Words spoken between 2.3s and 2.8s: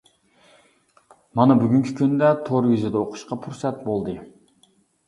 تور